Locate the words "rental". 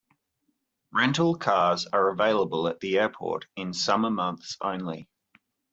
0.91-1.35